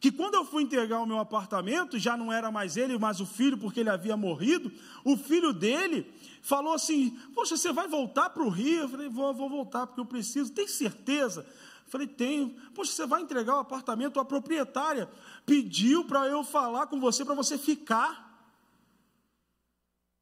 [0.05, 3.27] que quando eu fui entregar o meu apartamento, já não era mais ele, mas o
[3.27, 4.71] filho, porque ele havia morrido,
[5.03, 6.07] o filho dele
[6.43, 8.83] falou assim: Poxa, você vai voltar para o Rio?
[8.83, 10.53] Eu falei: vou, vou voltar, porque eu preciso.
[10.53, 11.41] Tem certeza?
[11.87, 12.51] Eu falei: Tenho.
[12.75, 14.21] Poxa, você vai entregar o apartamento?
[14.21, 15.09] A proprietária
[15.47, 18.47] pediu para eu falar com você, para você ficar.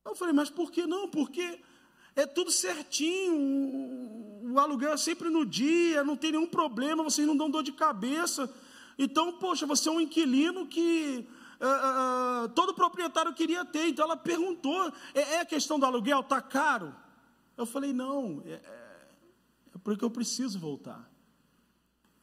[0.04, 1.08] Eu falei: Mas por que não?
[1.08, 1.58] Porque
[2.14, 3.34] é tudo certinho,
[4.44, 7.72] o aluguel é sempre no dia, não tem nenhum problema, vocês não dão dor de
[7.72, 8.48] cabeça.
[9.02, 11.26] Então, poxa, você é um inquilino que
[11.60, 13.88] uh, uh, todo proprietário queria ter.
[13.88, 16.20] Então ela perguntou: é, é a questão do aluguel?
[16.20, 16.94] Está caro?
[17.56, 19.08] Eu falei: não, é, é,
[19.74, 21.10] é porque eu preciso voltar.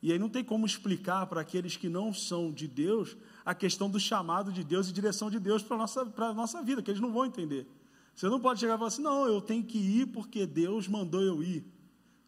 [0.01, 3.89] E aí não tem como explicar para aqueles que não são de Deus a questão
[3.89, 7.01] do chamado de Deus e direção de Deus para a nossa, nossa vida, que eles
[7.01, 7.67] não vão entender.
[8.15, 11.21] Você não pode chegar e falar assim, não, eu tenho que ir porque Deus mandou
[11.21, 11.65] eu ir.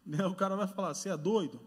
[0.30, 1.60] O cara vai falar, você é doido?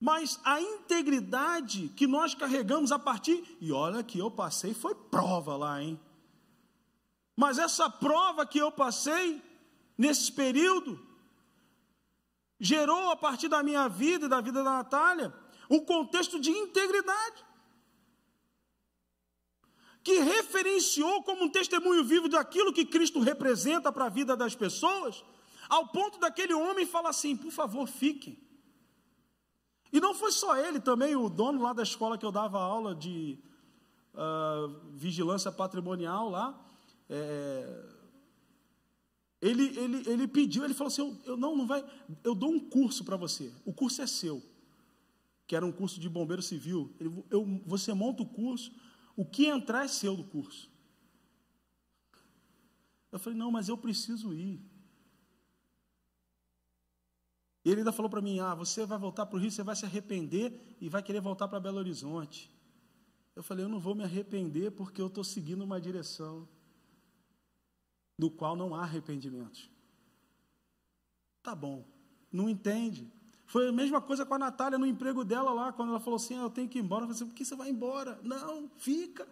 [0.00, 5.56] Mas a integridade que nós carregamos a partir, e olha que eu passei, foi prova
[5.56, 5.98] lá, hein?
[7.34, 9.42] Mas essa prova que eu passei
[9.96, 11.04] nesse período
[12.58, 15.34] gerou a partir da minha vida e da vida da Natália
[15.68, 17.44] um contexto de integridade
[20.02, 25.24] que referenciou como um testemunho vivo daquilo que Cristo representa para a vida das pessoas,
[25.68, 28.38] ao ponto daquele homem falar assim: por favor, fiquem.
[29.96, 32.94] E não foi só ele, também o dono lá da escola que eu dava aula
[32.94, 33.38] de
[34.12, 36.70] uh, vigilância patrimonial lá,
[37.08, 37.82] é,
[39.40, 41.82] ele, ele, ele pediu, ele falou assim, eu, eu não, não vai,
[42.22, 44.42] eu dou um curso para você, o curso é seu,
[45.46, 48.70] que era um curso de bombeiro civil, ele, eu, você monta o curso,
[49.16, 50.70] o que entrar é seu do curso.
[53.10, 54.60] Eu falei, não, mas eu preciso ir.
[57.66, 59.74] E ele ainda falou para mim: Ah, você vai voltar para o Rio, você vai
[59.74, 62.48] se arrepender e vai querer voltar para Belo Horizonte.
[63.34, 66.48] Eu falei: Eu não vou me arrepender porque eu estou seguindo uma direção
[68.16, 69.68] do qual não há arrependimento.
[71.42, 71.84] Tá bom,
[72.30, 73.12] não entende.
[73.46, 76.38] Foi a mesma coisa com a Natália no emprego dela lá, quando ela falou assim:
[76.38, 77.02] ah, Eu tenho que ir embora.
[77.02, 78.20] Eu falei assim: Por que você vai embora?
[78.22, 79.26] Não, fica.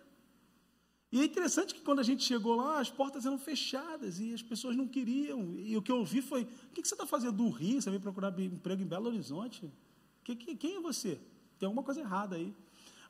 [1.15, 4.43] E é interessante que quando a gente chegou lá, as portas eram fechadas e as
[4.43, 5.55] pessoas não queriam.
[5.61, 7.81] E o que eu ouvi foi: o que você está fazendo do Rio?
[7.81, 9.71] Você veio procurar emprego em Belo Horizonte?
[10.25, 11.21] quem é você?
[11.57, 12.53] Tem alguma coisa errada aí.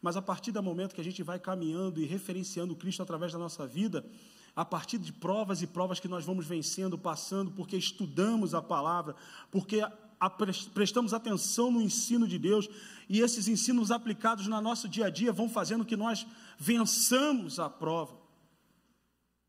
[0.02, 3.38] Mas a partir do momento que a gente vai caminhando e referenciando Cristo através da
[3.38, 4.05] nossa vida,
[4.55, 9.16] a partir de provas e provas que nós vamos vencendo, passando, porque estudamos a palavra,
[9.50, 9.80] porque
[10.28, 12.68] prestamos atenção no ensino de Deus
[13.08, 16.26] e esses ensinos aplicados no nosso dia a dia vão fazendo que nós
[16.58, 18.16] vençamos a prova,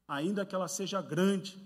[0.07, 1.57] ainda que ela seja grande.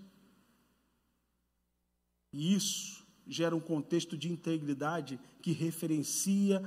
[2.32, 6.62] E isso gera um contexto de integridade que referencia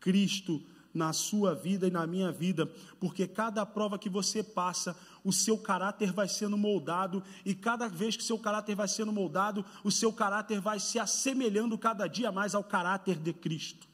[0.00, 2.66] Cristo na sua vida e na minha vida,
[2.98, 4.96] porque cada prova que você passa,
[5.28, 9.62] o seu caráter vai sendo moldado, e cada vez que seu caráter vai sendo moldado,
[9.84, 13.86] o seu caráter vai se assemelhando cada dia mais ao caráter de Cristo.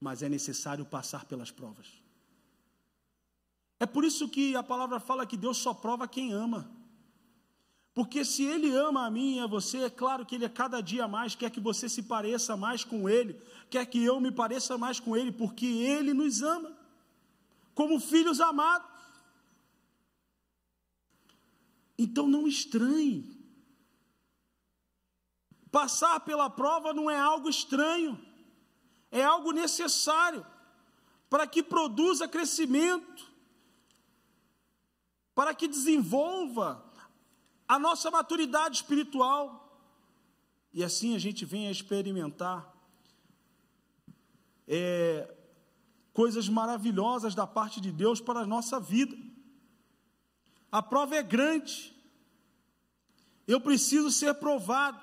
[0.00, 1.86] Mas é necessário passar pelas provas.
[3.78, 6.70] É por isso que a palavra fala que Deus só prova quem ama.
[7.92, 10.80] Porque se Ele ama a mim e a você, é claro que Ele a cada
[10.80, 13.38] dia mais quer que você se pareça mais com Ele,
[13.68, 16.72] quer que eu me pareça mais com Ele, porque Ele nos ama,
[17.74, 18.87] como filhos amados.
[21.98, 23.36] Então não estranhe.
[25.70, 28.18] Passar pela prova não é algo estranho,
[29.10, 30.46] é algo necessário
[31.28, 33.30] para que produza crescimento,
[35.34, 36.84] para que desenvolva
[37.66, 39.66] a nossa maturidade espiritual.
[40.72, 42.74] E assim a gente vem a experimentar
[44.66, 45.34] é,
[46.12, 49.16] coisas maravilhosas da parte de Deus para a nossa vida.
[50.70, 51.94] A prova é grande,
[53.46, 55.00] eu preciso ser provado,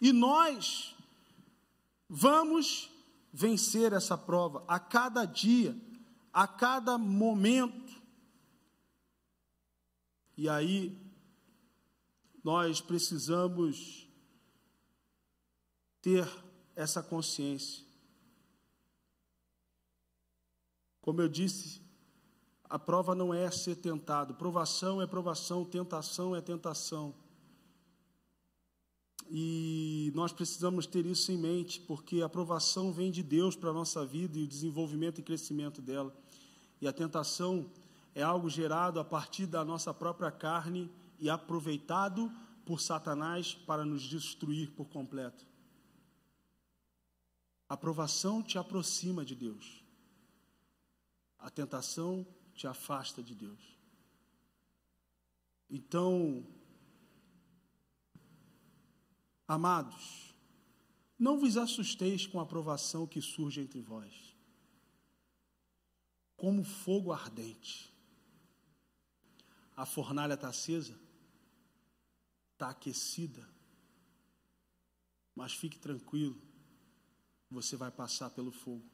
[0.00, 0.96] e nós
[2.08, 2.90] vamos
[3.32, 5.76] vencer essa prova a cada dia,
[6.32, 7.94] a cada momento.
[10.36, 10.98] E aí,
[12.42, 14.08] nós precisamos
[16.00, 16.26] ter
[16.74, 17.84] essa consciência.
[21.00, 21.85] Como eu disse,
[22.68, 27.14] a prova não é ser tentado, provação é provação, tentação é tentação.
[29.28, 33.72] E nós precisamos ter isso em mente, porque a aprovação vem de Deus para a
[33.72, 36.14] nossa vida e o desenvolvimento e crescimento dela.
[36.80, 37.70] E a tentação
[38.14, 42.30] é algo gerado a partir da nossa própria carne e aproveitado
[42.64, 45.44] por Satanás para nos destruir por completo.
[47.68, 49.84] A aprovação te aproxima de Deus.
[51.38, 53.76] A tentação te afasta de Deus.
[55.68, 56.46] Então,
[59.46, 60.34] amados,
[61.18, 64.34] não vos assusteis com a aprovação que surge entre vós,
[66.36, 67.92] como fogo ardente.
[69.76, 70.98] A fornalha está acesa,
[72.52, 73.46] está aquecida.
[75.34, 76.40] Mas fique tranquilo,
[77.50, 78.88] você vai passar pelo fogo,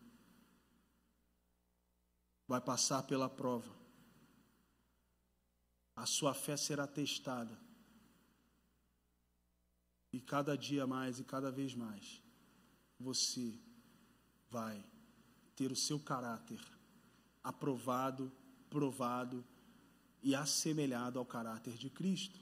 [2.53, 3.75] vai passar pela prova,
[5.97, 7.59] a sua fé será testada,
[10.13, 12.21] e cada dia mais e cada vez mais,
[13.01, 13.59] você
[14.51, 14.85] vai
[15.57, 16.61] ter o seu caráter
[17.43, 18.31] aprovado,
[18.69, 19.43] provado
[20.23, 22.39] e assemelhado ao caráter de Cristo.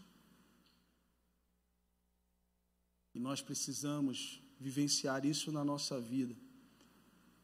[3.15, 6.35] E nós precisamos vivenciar isso na nossa vida,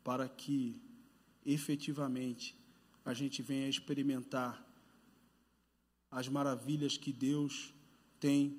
[0.02, 0.84] para que
[1.46, 2.56] efetivamente
[3.04, 4.66] a gente venha experimentar
[6.10, 7.72] as maravilhas que Deus
[8.18, 8.58] tem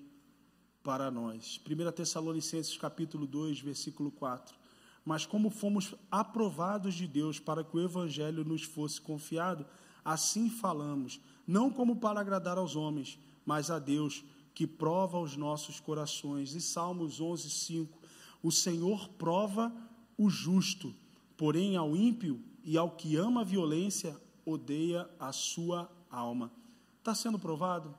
[0.81, 1.59] para nós.
[1.69, 4.55] 1 Tessalonicenses capítulo 2, versículo 4.
[5.03, 9.65] Mas como fomos aprovados de Deus para que o evangelho nos fosse confiado,
[10.03, 14.23] assim falamos, não como para agradar aos homens, mas a Deus,
[14.53, 16.53] que prova os nossos corações.
[16.55, 17.99] E Salmos 11, 5.
[18.41, 19.73] O Senhor prova
[20.17, 20.95] o justo,
[21.37, 26.51] porém ao ímpio e ao que ama a violência, odeia a sua alma.
[26.99, 27.97] Está sendo provado?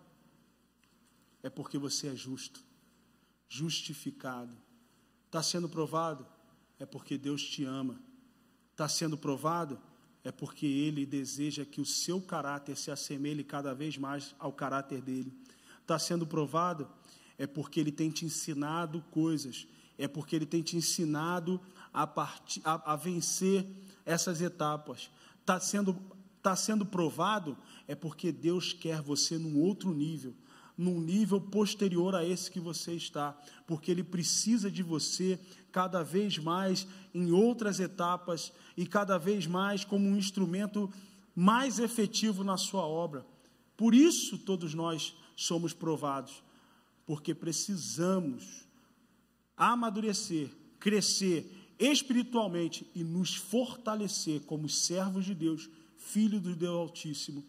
[1.42, 2.60] É porque você é justo,
[3.48, 4.54] justificado.
[5.24, 6.26] Está sendo provado?
[6.78, 7.98] É porque Deus te ama.
[8.72, 9.80] Está sendo provado?
[10.22, 15.00] É porque Ele deseja que o seu caráter se assemelhe cada vez mais ao caráter
[15.00, 15.32] dele
[15.80, 16.86] está sendo provado
[17.38, 19.66] é porque ele tem te ensinado coisas
[19.98, 21.60] é porque Ele tem te ensinado
[21.92, 22.60] a, part...
[22.64, 23.66] a, a vencer
[24.08, 25.10] essas etapas.
[25.40, 25.94] Está sendo,
[26.42, 27.56] tá sendo provado,
[27.86, 30.34] é porque Deus quer você num outro nível,
[30.76, 35.38] num nível posterior a esse que você está, porque Ele precisa de você
[35.70, 40.90] cada vez mais em outras etapas e cada vez mais como um instrumento
[41.34, 43.26] mais efetivo na sua obra.
[43.76, 46.42] Por isso todos nós somos provados,
[47.04, 48.66] porque precisamos
[49.56, 50.50] amadurecer,
[50.80, 57.44] crescer espiritualmente e nos fortalecer como servos de Deus, filhos do Deus Altíssimo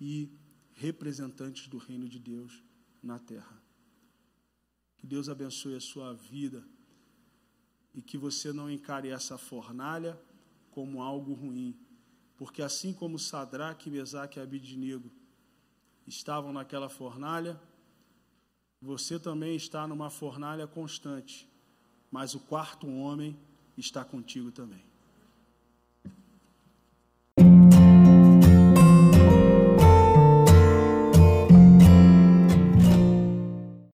[0.00, 0.30] e
[0.74, 2.62] representantes do reino de Deus
[3.02, 3.60] na terra.
[4.96, 6.64] Que Deus abençoe a sua vida
[7.92, 10.20] e que você não encare essa fornalha
[10.70, 11.76] como algo ruim,
[12.36, 15.10] porque assim como Sadraque, Mesaque e Abidnego
[16.06, 17.60] estavam naquela fornalha,
[18.80, 21.48] você também está numa fornalha constante,
[22.10, 23.36] mas o quarto homem
[23.80, 24.87] está contigo também.